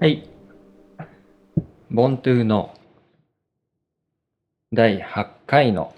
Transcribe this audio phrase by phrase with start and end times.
[0.00, 0.28] はい。
[1.90, 2.72] ボントゥーの
[4.72, 5.92] 第8回の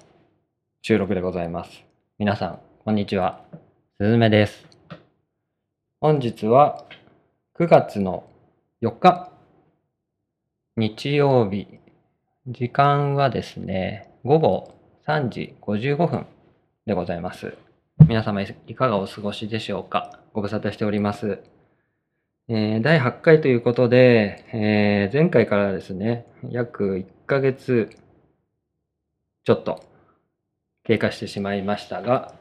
[0.81, 1.85] 収録でございます。
[2.19, 3.45] 皆さん、こんにちは。
[4.01, 4.67] すずめです。
[6.01, 6.87] 本日は
[7.59, 8.25] 9月の
[8.81, 9.31] 4日、
[10.79, 11.69] 日曜日。
[12.47, 14.75] 時間はですね、午後
[15.07, 16.25] 3時55分
[16.87, 17.55] でございます。
[18.09, 20.21] 皆様いかがお過ごしでしょうか？
[20.33, 21.43] ご無沙汰しております。
[22.53, 27.91] えー第8回ということで、えー前回からですね、約1ヶ月
[29.45, 29.85] ちょっと
[30.83, 32.35] 経過してしまいましたが、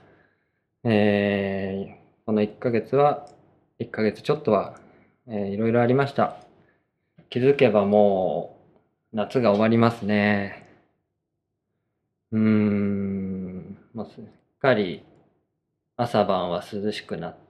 [0.84, 3.28] えーこの1ヶ月は、
[3.80, 4.80] 1ヶ月ちょっとは、
[5.28, 6.38] いろいろありました。
[7.30, 8.58] 気づけばも
[9.14, 10.68] う夏が終わりますね。
[12.32, 14.24] うーん、もうすっ
[14.60, 15.04] かり
[15.98, 17.49] 朝晩は涼しくなって、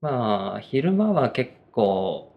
[0.00, 2.32] まあ、昼間は結構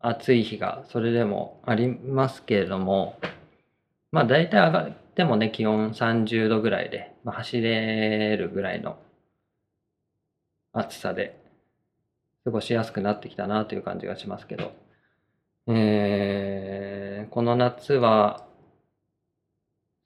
[0.00, 3.18] 暑い日がそれでもありますけれども、
[4.12, 8.98] まあ大体上がってもね、気温30度ぐらいで、まあ、走れるぐらいの
[10.72, 11.38] 暑さで
[12.44, 14.72] 過ごしやすくなってきたなという感じがしますけど、
[15.68, 16.96] えー
[17.36, 18.46] この夏は、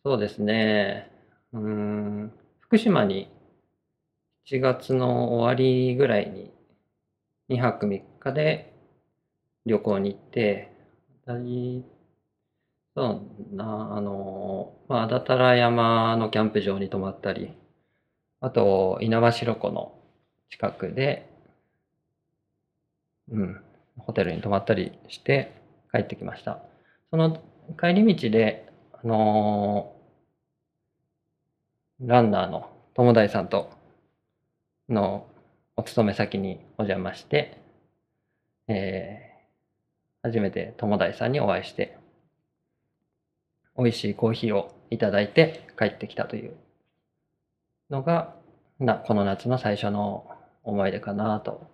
[0.04, 1.10] そうですね、
[1.52, 3.30] うん、福島に
[4.50, 6.50] 7月の終わりぐらいに
[7.50, 8.72] 2泊3日で
[9.66, 10.70] 旅行に行って、
[11.26, 11.84] 大
[12.96, 17.52] そうな、あの、まあ、安達太良山のキャンプ場に泊まったり、
[18.40, 19.92] あと、猪苗代湖の
[20.50, 21.26] 近くで、
[23.30, 23.60] うん、
[23.98, 25.52] ホテルに泊まったりして
[25.92, 26.60] 帰ってきました。
[27.10, 27.40] その
[27.80, 29.94] 帰り道で、あの
[32.00, 33.70] ランナーの友大さんと
[34.88, 35.26] の
[35.76, 37.60] お勤め先にお邪魔して、
[38.68, 39.30] えー
[40.22, 41.96] 初めて友大さんにお会いして、
[43.76, 46.56] 美味しいコーヒーをいただいて帰ってきたという
[47.88, 48.34] のが、
[48.78, 50.30] な、この夏の最初の
[50.62, 51.66] 思い出かなと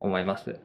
[0.00, 0.58] 思います。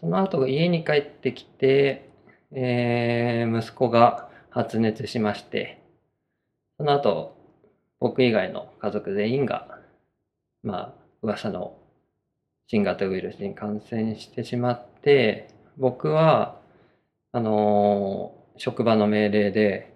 [0.00, 2.08] その後家に帰ってきて、
[2.52, 5.82] えー息子が発熱しまして、
[6.78, 7.36] その後
[7.98, 9.78] 僕以外の家族全員が、
[10.62, 11.76] まあ、噂の
[12.70, 16.60] 新型ウイルスに感染してしまって、僕は、
[17.32, 19.92] あの職場の命令で、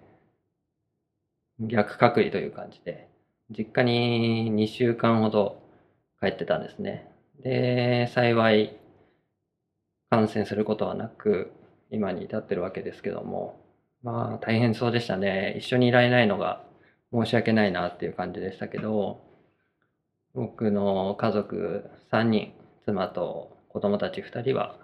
[1.57, 3.07] 逆隔離という感じで、
[3.49, 5.61] 実家に2週間ほど
[6.19, 7.09] 帰ってたんですね。
[7.41, 8.77] で、幸い、
[10.09, 11.53] 感染することはなく、
[11.91, 13.57] 今に至ってるわけですけども、
[14.03, 15.55] まあ、大変そうでしたね。
[15.59, 16.61] 一緒にいられないのが
[17.13, 19.21] 申し訳ないなっていう感じでしたけど、
[20.33, 22.51] 僕の家族3人、
[22.85, 24.77] 妻と子供たち2人は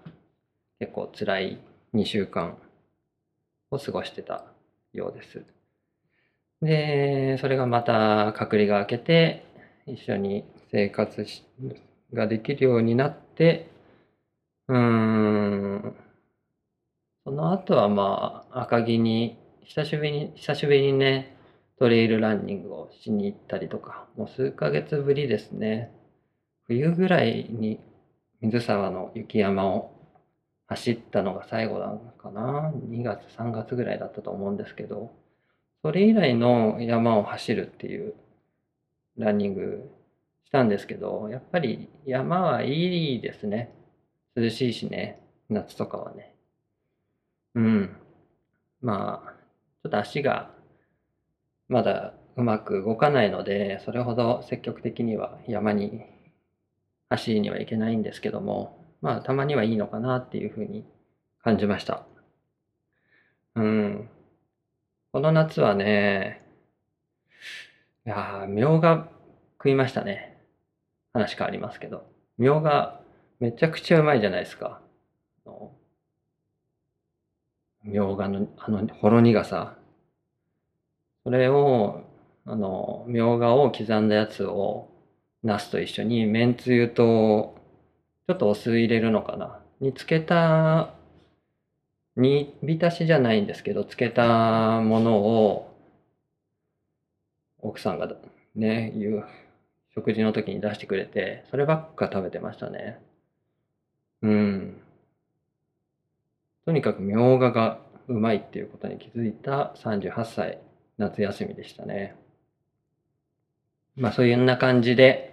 [0.79, 1.59] 結構辛い
[1.93, 2.57] 2週間
[3.69, 4.45] を過ごしてた
[4.93, 5.45] ようです。
[6.61, 9.45] で、それがまた隔離が明けて、
[9.85, 11.25] 一緒に生活
[12.13, 13.69] ができるようになって、
[14.67, 15.95] うーん、
[17.23, 21.35] その後はまあ、赤城に、久しぶりに、久しぶりにね、
[21.77, 25.91] トレイルランニングをしに行ったりとか、もう数ヶ月ぶりですね。
[26.65, 27.79] 冬ぐらいに
[28.41, 29.91] 水沢の雪山を
[30.67, 35.11] 走ったのが最後なのかな？2月、3月ぐらいだったと思うんですけど、
[35.83, 38.13] それ以来の山を走るっていう
[39.17, 39.91] ランニング
[40.45, 43.73] したんですけど、やっぱり山はいいですね。
[44.35, 46.33] 涼しいしね、夏とかはね。
[47.55, 47.95] うん。
[48.81, 49.31] まあ、
[49.83, 50.51] ちょっと足が
[51.67, 56.01] まだうまく動かないので、それほど積極的には山に
[57.11, 60.85] 走りには行けないんですけども、まあ、たまにはいいのかなっていうふうに
[61.43, 62.05] 感じました。
[63.55, 64.09] うん。
[65.11, 66.41] この夏はね、
[68.05, 69.09] いやー、みょうが
[69.57, 70.41] 食いましたね。
[71.11, 72.05] 話変わりますけど。
[72.37, 73.01] みょうが
[73.41, 74.79] めちゃくちゃうまいじゃないですか。
[77.83, 79.75] みょうがの、あの、ほろ苦さ。
[81.25, 82.03] それを、
[82.45, 84.90] あの、みょうがを刻んだやつを、
[85.43, 87.55] ナスと一緒に、めんつゆと、
[88.27, 89.59] ちょっとお酢入れるのかな？
[89.79, 90.93] につけた、
[92.15, 95.75] 煮浸しじゃないんですけど、つけたものを、
[97.59, 98.11] 奥さんが
[98.55, 99.23] ね、いう、
[99.93, 102.99] 食事の時に出してくれて、そればっか食べてましたね。
[104.21, 104.81] うん。
[106.65, 110.59] とにかくみょうががうまいっていうことに気づいた38歳
[110.97, 112.15] 夏休みでしたね。
[113.95, 115.30] まあそういうような感じで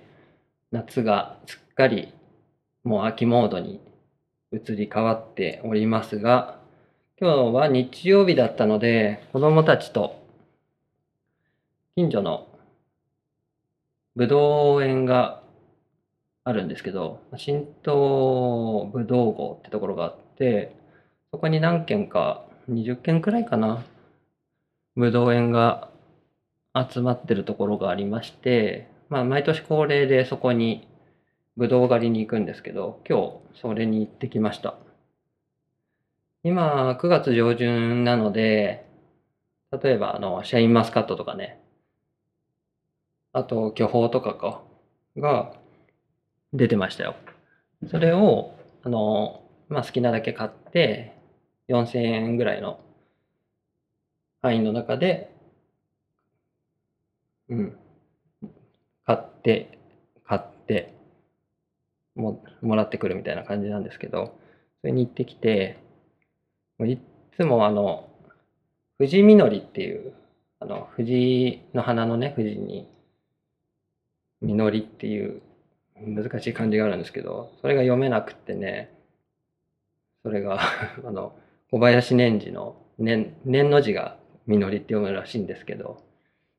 [0.71, 2.13] 夏がすっかり
[2.85, 3.81] もう秋モードに
[4.53, 6.61] 移り変わっておりますが、
[7.19, 10.23] 今日は日曜日だったので、子供たちと
[11.97, 12.47] 近所の
[14.15, 15.43] ぶどう園が
[16.45, 20.77] あるんですけど、新東ぶどう号ってところがあって、
[21.33, 23.85] そこに何軒か、20軒くらいかな、
[24.97, 25.89] ぶどう園が
[26.75, 30.87] 集まってるところがありまして、まあ、毎年恒例でそこに
[31.57, 34.77] ぶどう狩りに行くんですけど、今日それに行ってきました。
[36.43, 38.85] 今、9月上旬なので、
[39.83, 41.61] 例えば、あの、シャインマスカットとかね、
[43.33, 44.63] あと、巨峰とかか、
[45.17, 45.55] が
[46.53, 47.17] 出てましたよ。
[47.91, 51.15] それを、あの、まあ、好きなだけ買って、
[51.69, 52.81] 4000円ぐらいの
[54.43, 55.31] 範囲の中で、
[57.49, 57.79] うん、
[59.09, 59.79] 買って、
[60.27, 60.93] 買って、
[62.15, 64.39] ももらってくるみたいな感じなんですけど、
[64.83, 65.79] それに行ってきて、
[66.81, 66.99] い
[67.35, 68.11] つもあの、
[68.99, 70.13] 藤実りっていう、
[70.61, 72.87] あの、藤の花のね、藤に、
[74.43, 75.41] 実りっていう
[75.97, 78.93] 難しい漢字があるんですけど、それが読めなくてね、
[80.23, 80.61] それが、
[81.03, 81.35] あの、
[81.71, 86.03] 小林年次の年、年の字が実りって読むらしいんですけど、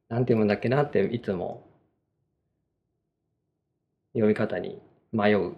[0.08, 1.69] なんて読むんだっけなっていつも
[4.14, 5.56] 読み方に迷う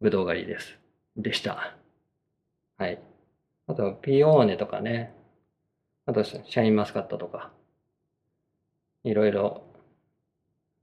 [0.00, 0.78] ぶどう狩りです。
[1.16, 1.76] でした。
[2.78, 2.98] はい。
[3.66, 5.12] あと、ピオーネとかね。
[6.06, 7.50] あと、シャインマスカットとか。
[9.04, 9.62] いろいろ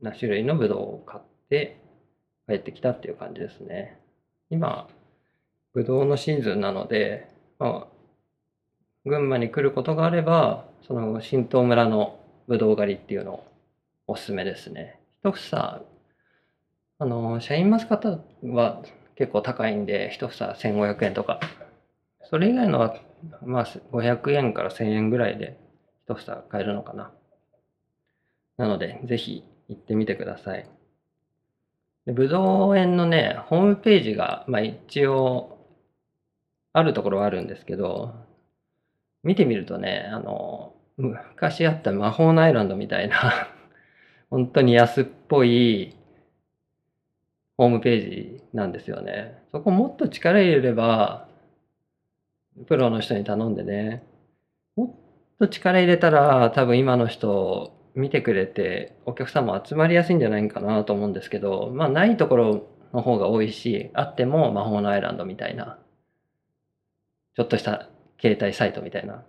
[0.01, 1.79] な種類のぶどうを買って
[2.47, 3.99] 帰ってきたっていう感じですね。
[4.49, 4.87] 今、
[5.73, 7.27] ぶどうのシーズンなので、
[7.59, 7.87] まあ、
[9.05, 13.47] 群馬に来ることがあれば、その新東村のぶどう狩りっていうのを
[14.07, 14.99] おすすめですね。
[15.23, 15.85] 一房、
[16.99, 18.81] あの、シャインマスカットは
[19.15, 21.39] 結構高いんで、一房1500円とか。
[22.23, 22.99] それ以外のは、
[23.43, 25.59] まあ、500円から1000円ぐらいで
[26.07, 27.11] 一房買えるのかな。
[28.57, 30.67] なので、ぜひ行ってみてください。
[32.07, 35.57] でぶどう園のね、ホームページが、まあ一応、
[36.73, 38.15] あるところはあるんですけど、
[39.23, 43.49] 見てみるとね、あの、昔あった魔法のアイランドみたいな、
[44.31, 45.96] 本当に安っぽい
[47.57, 49.39] ホームページなんですよね。
[49.51, 51.27] そこもっと力入れれば、
[52.67, 54.03] プロの人に頼んでね、
[54.75, 65.79] もっと力入れたら多分今の人見てくれてお客さんも集まりやすいんじゃないかなと思うんですけど、まあないところの方が多いし、あっても魔法のアイランドみたいな、
[67.35, 67.89] ちょっとした
[68.21, 69.23] 携帯サイトみたいな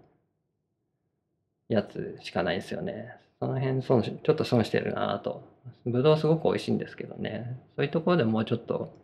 [1.68, 3.14] やつしかないですよね。
[3.40, 5.42] その辺損し、ちょっと損してるなと。
[5.86, 7.58] ぶどうすごく美味しいんですけどね。
[7.76, 8.94] そういうところでもうちょっと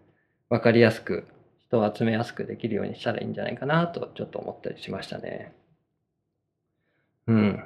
[0.48, 1.26] わかりやすく、
[1.58, 5.52] 人を集めやすくできるようにしたらいいんじゃないかなとちょっと思ったりしましたね。
[7.26, 7.64] うん。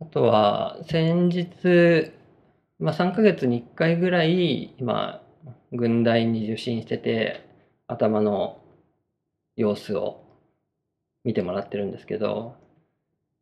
[0.00, 2.12] あとは、先日、
[2.78, 5.22] まあ3ヶ月に1回ぐらい、今、
[5.72, 7.44] 軍大に受診してて、
[7.88, 8.60] 頭の
[9.56, 10.24] 様子を
[11.24, 12.54] 見てもらってるんですけど、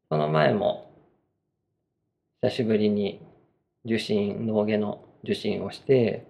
[0.09, 0.91] その前も、
[2.43, 3.21] 久しぶりに
[3.87, 6.27] 受診、脳外の受診をして、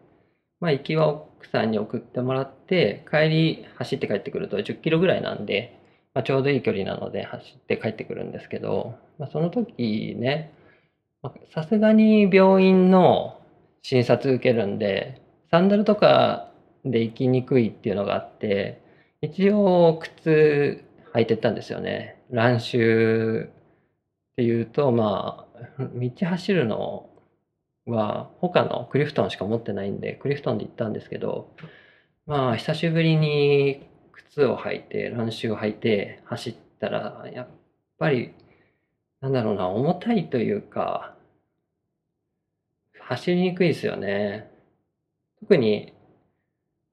[0.60, 5.76] まあ行きは奥さんに送ってもらって、帰り走って帰ってくると10キロぐらいなんで、
[6.16, 10.50] まあ、ちょうどいい距離なので走って帰ってくるんですけど、まあ、その時ね、
[11.52, 13.38] さすがに病院の
[13.82, 15.20] 診察受けるんで、
[15.50, 16.50] サンダルとか
[16.86, 18.80] で行きにくいっていうのがあって、
[19.20, 22.22] 一応靴履いてったんですよね。
[22.30, 23.50] 乱臭
[24.32, 25.46] っていうと、ま
[25.78, 27.10] あ、道走るの
[27.86, 31.54] は他のクリフトンしか持ってないんで、クリフトンで行ったんですけど、
[32.26, 37.48] まあ、久しぶりに靴を履いて、乱臭を履いて走ったら、やっ
[37.98, 38.34] ぱり、
[39.20, 41.16] なんだろうな、重たいというか、
[43.00, 44.50] 走りにくいですよね。
[45.40, 45.92] 特に、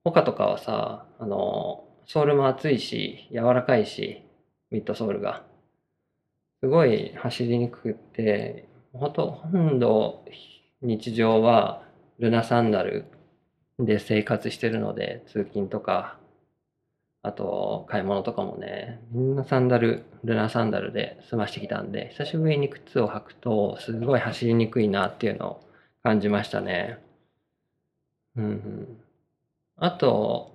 [0.04, 4.22] 他とかはさ、あの、ソールも厚いし、柔らかいし、
[4.70, 5.44] ミッドソールが。
[6.60, 10.24] すごい走りにくくって、ほとんど
[10.84, 11.82] 日常は
[12.18, 13.06] ルナサンダル
[13.78, 16.18] で生活してるので、通勤とか、
[17.22, 25.60] あと買い物とかもね、みんなサンダル、ルナサンダルで済ましてきたんで、久しぶりに靴を履くと、すごい走りにくいなっていうのを
[26.02, 26.98] 感じましたね。
[28.36, 29.02] うん。
[29.76, 30.52] あと、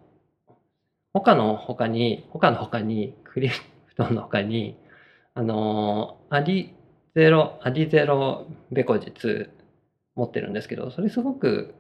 [1.14, 3.62] 他の他に、他の他に、クリフ
[3.96, 4.78] トンの他に、
[5.34, 6.70] あの、アディ
[7.16, 9.59] ゼロ、アディゼロベコジ2
[10.20, 11.74] 持ってるんですけど、それすごく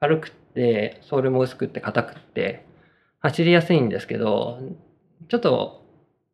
[0.00, 2.64] 軽くって、ソールも薄くって硬くって、
[3.20, 4.60] 走りやすいんですけど、
[5.28, 5.84] ちょっと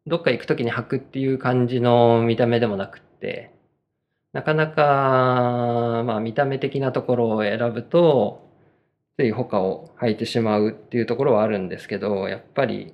[0.07, 3.51] どっか行くときに履くっていう感じの見た目でもなくって、
[4.33, 8.45] なかなか、まあ見た目的なところを選ぶと、
[9.17, 12.93] つい他を履いてしまうっていうところはあるんですけど、やっぱり、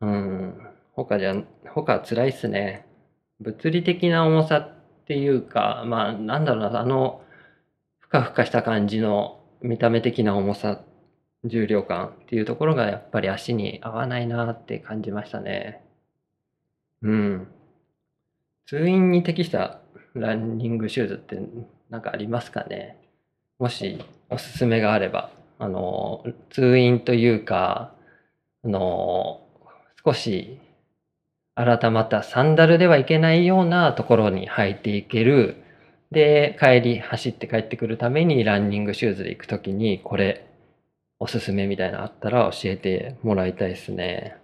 [0.00, 1.34] うん、他じゃ、
[1.68, 2.86] 他は辛いっすね。
[3.40, 4.58] 物理的な重さ
[5.10, 7.20] っていうか、まあなんだろうな、あの、
[7.98, 10.82] ふかふかした感じの見た目的な重さ、
[11.44, 15.82] 重量感っていうところがやっぱり足に合わないなって感じましたね。
[17.02, 17.48] うん。
[18.66, 19.80] 通院に適した
[20.14, 21.40] ランニングシューズって
[21.88, 22.96] なんかありますかね
[23.58, 23.98] もし
[24.28, 25.32] おすすめがあれば。
[25.58, 27.96] あの、通院というか、
[28.64, 29.44] あの、
[30.04, 30.60] 少し
[31.54, 35.62] 改まったサンダルではいけないようなところに履いていける。
[36.10, 40.46] で、帰り走って帰ってくるためにランニングシューズで行くときにこれ
[41.18, 44.36] おすすめみたいなのあったら教えてもらいたいですね。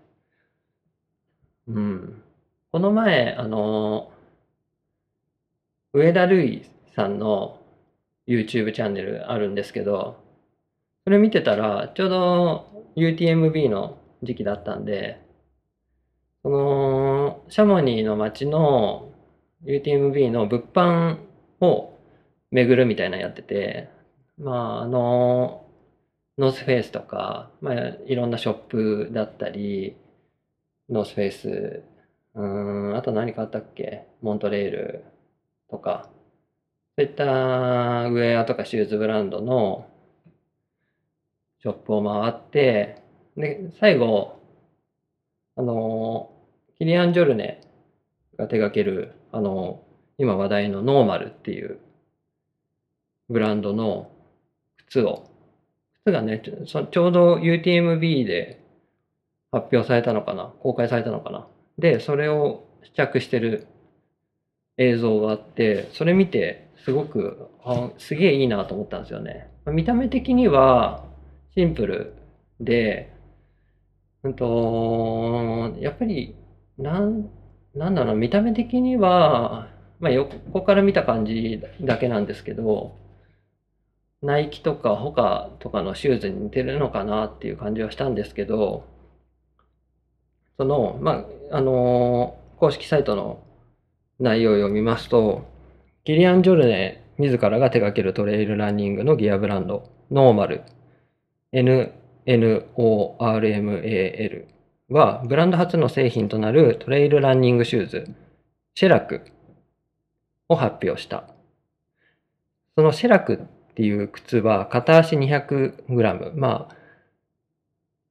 [1.69, 2.23] うん。
[2.71, 4.13] この前、あの、
[5.93, 7.61] 上田瑠衣さんの
[8.29, 10.23] YouTube チャンネルあるんですけど、
[11.05, 15.21] それ見てたら、ちょうど UTMB の時期だったんで、
[16.43, 16.96] その、
[17.49, 19.11] シャモニーの街の
[19.65, 21.19] UTMB の物販
[21.61, 21.99] を
[22.51, 23.89] 巡るみたいなのやってて、
[24.39, 25.67] まあ、あの、
[26.39, 27.75] ノースフェイスとか、まあ、
[28.07, 29.97] いろんなショップだったり、
[30.91, 31.83] ノースフェイス、
[32.35, 34.07] うん、あと何かあったっけ？
[34.21, 35.05] モントレール
[35.71, 36.11] とか、
[36.99, 39.87] そういったウェアとかシューズブランドの
[41.63, 43.03] ショップを回って、
[43.37, 44.39] で、最後、
[45.57, 46.31] あの、
[46.79, 47.61] キリアン・ジョルネ
[48.39, 49.83] が手掛ける、あの、
[50.19, 51.79] 今話題のノーマルっていう
[53.29, 54.11] ブランドの
[54.89, 55.31] 靴を、
[56.05, 58.61] 靴がね、ちょうど UTMB で
[59.51, 61.47] 発表されたのかな公開されたのかな
[61.79, 63.67] で、それを試着してる
[64.79, 69.49] 映像があって、それ見て、すごく、あ、すげえいいなと思ったんですよね。
[69.67, 71.05] 見た目的には
[71.55, 72.15] シンプル
[72.61, 73.13] で、
[74.23, 76.36] うんと、やっぱり、
[76.79, 77.31] なん、
[77.75, 79.69] なんだろう、見た目的には、
[79.99, 82.97] まあ横から見た感じだけなんですけど、
[84.23, 88.85] ナイキとか他とかのシューズに似てるのかなっていう感じはしたんですけど、
[90.57, 93.43] その、まあ、あの、公式サイトの
[94.19, 95.45] 内容を読みますと、
[96.05, 100.63] キリアン・ジョルネ自らが手掛けるトレイルランニングのギアブランド、ノーマル、
[101.53, 101.97] NNORMAL
[104.89, 108.15] は、ブランド初の製品となるトレイルランニングシューズ、
[108.75, 109.23] シェラク
[110.49, 111.25] を発表した。
[112.77, 116.33] そのシェラクっていう靴は片足 200g。
[116.37, 116.77] まあ、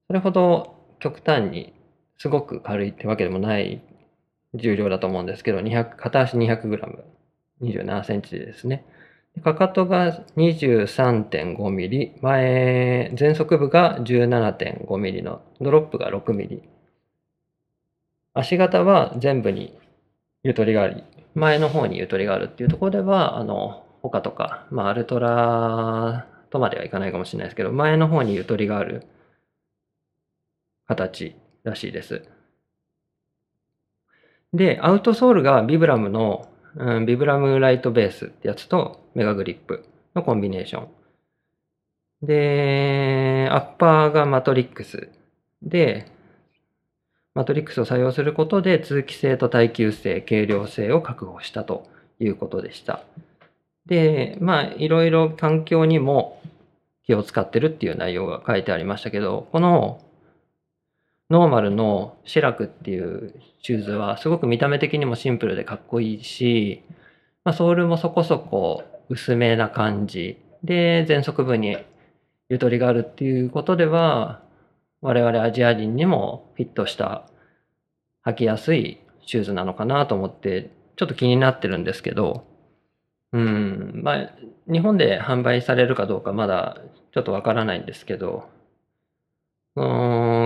[0.08, 1.74] それほど極端に
[2.18, 3.82] すごく軽いってわけでもない
[4.54, 7.04] 重量だと思うんですけど、200片足 200g。
[7.62, 8.86] 27センチですね。
[9.44, 16.64] かかとが23.5ミリ、前、前足部が17.5ミリの、ドロップが6ミリ。
[18.34, 19.78] 足型は全部に
[20.44, 29.06] ゆとりがあり、前の方にゆとりがあるっていうところでは、あの、他とか、まあ、アルトラとまではいかないかもしれないですけど、前の方にゆとりがある
[30.88, 32.24] 形らしいです。
[34.54, 40.88] で、アウトソールがビブラムの、うん、ビブラムライトベースってやつとメガグリップのコンビネーション。
[42.22, 45.10] で、アッパーがマトリックス。
[45.62, 46.08] で、
[47.34, 51.88] マトリックスを採用することで通気性と耐久性、軽量性を確保したと
[52.20, 53.04] いうことでした。
[53.86, 56.42] で、まあ、いろいろ環境にも
[57.06, 60.02] 気を使ってるっていう内容が書いてありましたけど、この
[61.30, 66.84] ノーマルのシェラクっていうシューズはすごく見た目的にもシンプルでかっこいいし、
[67.44, 70.38] まあ、ソールもそこそこ薄めな感じ。
[70.64, 71.78] で前足部に
[72.50, 74.42] ゆとりがあるっていうことでは
[75.02, 77.28] 我々アジア人にもフィットした
[78.26, 82.46] 履きやすいシューズなのかなと思ってちょっと気になってるんですけど。
[83.34, 84.02] うん。
[84.04, 84.32] まあ
[84.72, 86.78] 日本で販売されるかどうかまだ
[87.14, 88.48] ちょっとわからないんですけど。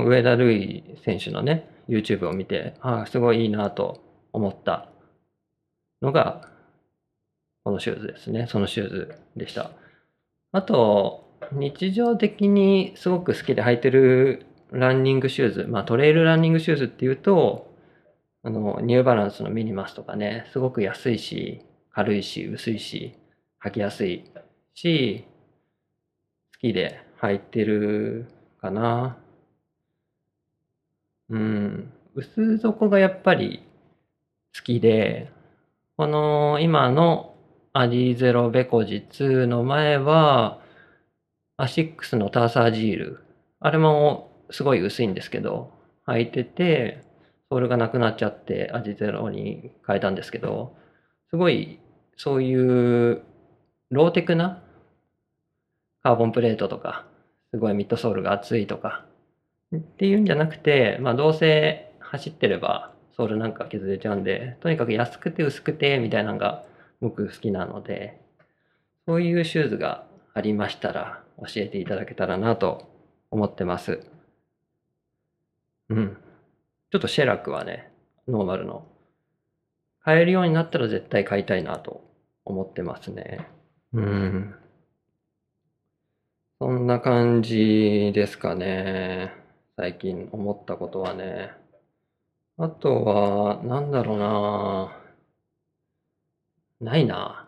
[0.05, 4.01] 上田瑠衣選手のね、YouTube を見て、ああ、すごいいいなと
[4.33, 4.89] 思った
[6.01, 6.49] のが、
[7.63, 8.47] このシューズですね。
[8.47, 9.71] そのシューズでした。
[10.51, 17.73] あと、日常的にすごく好きで履いてるランニングシューズ、まあトレイルランニングシューズっていうと、
[18.43, 23.15] あの、ニューバランスのミニマスとかね、すごく安いし、軽いし、薄いし、
[23.63, 24.23] 履きやすい
[24.73, 25.25] し、
[26.53, 28.27] 好きで履いてる
[28.61, 29.17] かな。
[31.29, 31.91] うん。
[32.15, 33.63] 薄底がやっぱり
[34.55, 35.31] 好きで、
[35.97, 37.35] この今の
[37.73, 40.59] アディゼロベコジ2の前は、
[41.57, 43.23] アシックスのターサージール。
[43.59, 45.71] あれもすごい薄いんですけど、
[46.07, 47.03] 履いてて、
[47.49, 50.75] ソールがなくなっちゃってアディゼロに変えたんですけど、
[51.29, 51.79] すごい
[52.15, 53.21] そういう
[53.91, 54.61] ローテクな
[56.01, 57.05] カーボンプレートとか、
[57.51, 59.05] すごいミッドソールが厚いとか、
[59.77, 66.63] っていうんじゃなくて、まあどうせ走ってればソールなんか削れちゃうんで、とにかく安くて薄くてみたいなのが
[67.01, 68.19] 僕好きなので、
[69.05, 72.89] そういうシューズがありましたら教えていただけたらなと
[73.31, 73.99] 思ってます。
[75.89, 76.17] うん。
[76.91, 77.91] ちょっとシェラクはね、
[78.27, 78.85] ノーマルの
[80.01, 82.03] 買えるようになったら絶対買いたいなと
[82.45, 83.47] 思ってますね。
[83.93, 84.55] うん。
[86.59, 89.33] そんな感じですかね。
[89.79, 91.51] 最近思ったことはね。
[92.57, 94.91] あとは、なんだろうな。
[96.81, 97.47] ないな。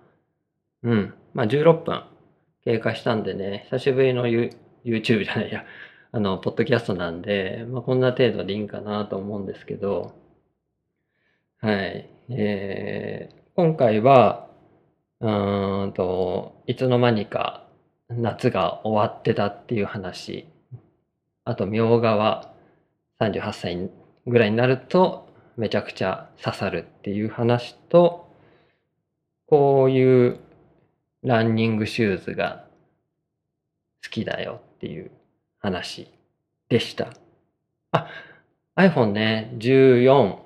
[0.84, 1.14] うん。
[1.34, 2.06] まあ、16分
[2.64, 5.66] 経過したんでね、久しぶりの YouTube じゃないや、
[6.14, 10.14] あの、ポッドキャストなんで、まあ、こんな程度でいいんかなと思うんですけど、
[11.62, 12.10] はい。
[12.30, 14.48] えー今回は、
[15.22, 17.68] うーんと、いつの間にか
[18.10, 20.48] 夏が終わってたっていう話。
[21.44, 22.54] あと、みょうがは
[23.20, 23.90] 38歳
[24.28, 28.30] ぐらいになるとめちゃくちゃ刺さるっていう話と、
[29.48, 30.40] こういう
[31.24, 32.66] ランニングシューズが
[34.04, 35.12] 好きだよっていう
[35.60, 36.12] 話
[36.70, 37.10] でした。
[37.92, 38.08] あ、
[38.76, 40.38] iPhone ね、14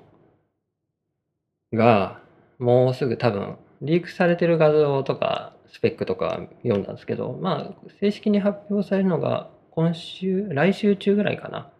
[1.72, 2.20] が
[2.58, 11.70] もうすぐ多分リークされてる画像とかスペックとか読んだんですけど、まあ正式に発表されるのが今週、来週中ぐらいかな。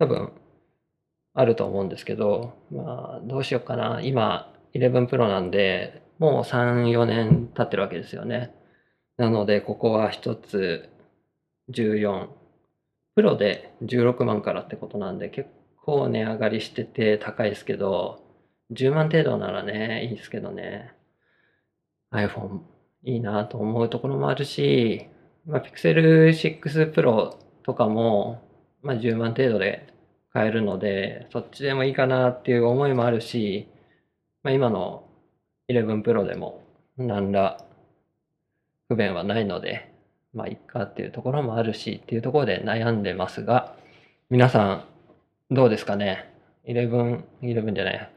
[0.00, 0.32] 多分
[1.34, 4.00] あると思うんですけど、まあどうしようかな。
[4.02, 8.52] 今11 Pro なんで、もう3、4年経ってるわけですよね。
[9.18, 10.88] なのでここは一つ
[11.72, 12.26] 14、
[13.14, 18.20] プロで16万からってことなんで結構値上がりしてて高いですけど、
[18.72, 20.92] 10万程度ならね、いいですけどね。
[22.12, 22.62] iPhone
[23.04, 25.06] いいなと思うところもあるし、
[25.46, 28.40] まあ、Pixel 6 Pro とかも、
[28.82, 29.92] まあ、10万程度で
[30.32, 33.68] 買えるので、そっちでもいいかなっていう思いもあるし、
[34.42, 35.04] まあ、今の
[35.68, 36.62] 11 Pro でも
[36.96, 37.64] 何ら
[38.88, 39.90] 不便はないので、
[40.34, 43.76] まあ、いっかっていうところもあるしっていうところで悩んでますが、
[44.30, 44.84] 皆さ
[45.50, 46.30] んどうですかね
[46.66, 48.10] ?11、11じゃない、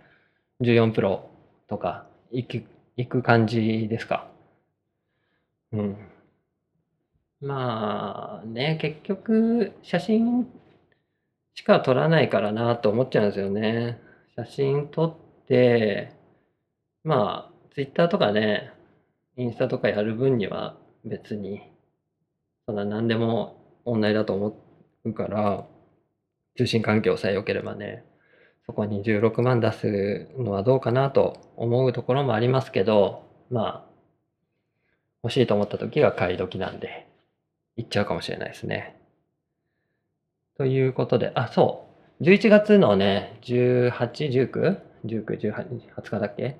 [0.62, 1.29] 14プロ
[1.67, 2.63] とか行く、
[2.97, 4.27] 行く感じですか？
[5.71, 5.97] うん。
[7.41, 10.47] まあね、結局写真
[11.54, 14.00] しか撮らないからなと思っちゃうんですよね。
[14.36, 16.13] 写真撮って、
[17.04, 18.71] まあ、ツイッターとかね、
[19.36, 21.62] インスタとかやる分には別に、
[22.65, 24.58] そんな何でも問題だと思
[25.06, 25.65] うから、
[26.58, 28.04] 通信環境さえ良ければね、
[28.65, 33.86] そこに16万出すのはどうかなと思うところもありますけど、まあ、
[35.23, 37.08] 欲しいと思った時が買い時なんで、
[37.78, 38.96] 行っちゃうかもしれないですね。
[40.58, 41.88] ということで、あ、そ
[42.20, 42.24] う。
[42.24, 43.92] 11月のね、18、
[44.52, 46.58] 19、19、18、20日だっけ？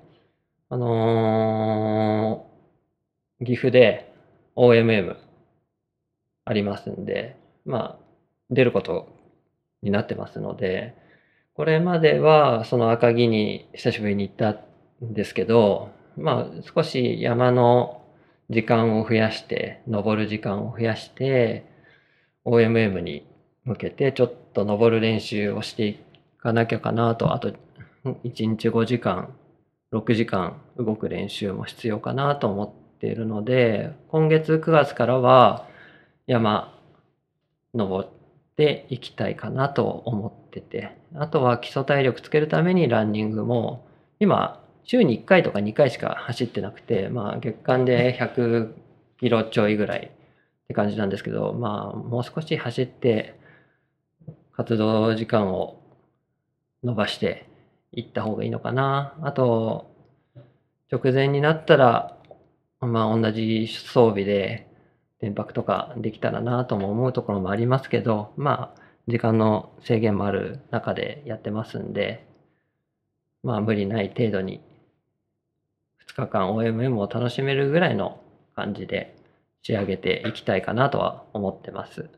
[0.70, 4.12] あのー岐阜で
[4.56, 5.16] OMM
[6.44, 8.04] ありますんで、まあ、
[8.50, 9.08] 出ること
[9.82, 10.94] になってますので、
[11.54, 14.50] これまではその赤城に久しぶりに行った
[15.04, 18.02] んですけど、まあ少し山の
[18.50, 21.64] 時間を増やして、登る時間を増やして、
[22.44, 23.26] OMM に
[23.64, 25.98] 向けてちょっと登る練習をしてい
[26.38, 27.52] かなきゃかなと、あと
[28.04, 29.34] 1日5時間、
[29.92, 35.66] 6時間動く練習も必要かなと思っているので、今月9月からは
[36.26, 36.74] 山
[37.74, 38.08] 登っ
[38.56, 43.86] ていきたいかなと思ってて、あとは基礎体力つけるためにランニングも、
[44.20, 48.72] 今、週に1回とか2回しか走ってなくて、まあ月間で100
[49.20, 53.38] キロちょいぐらいって感じなんですけど、まあもう少し走って
[54.56, 55.78] 活動時間を
[56.82, 57.46] 伸ばして
[57.92, 59.14] いった方がいいのかな。
[59.20, 59.94] あと、
[60.90, 62.16] 直前になったら、
[62.80, 64.68] まあ同じ装備で
[65.18, 72.26] 転泊とかできたらなとも思うところもありますけど、まあ時間の制限もある中でやってますんで、
[73.42, 74.62] まあ無理ない程度に
[76.26, 78.20] 日間 OMM を楽しめるぐらいの
[78.56, 79.14] 感じで
[79.62, 82.10] 仕上げていきたいかなとは思ってます。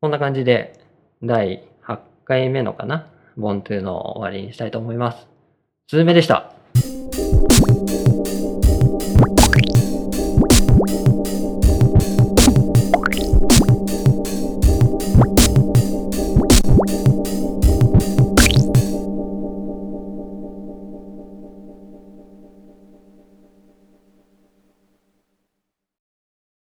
[0.00, 0.78] こんな感じで、
[1.22, 5.26] 第8回目のかな、ボントゥーの終わりにしたいと思います。
[5.88, 6.52] すずめでした。